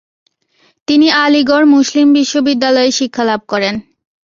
তিনি 0.87 1.07
আলিগড় 1.23 1.65
মুসলিম 1.75 2.07
বিশ্ববিদ্যালয়ে 2.17 2.91
শিক্ষালাভ 2.91 3.41
করেন। 3.47 3.75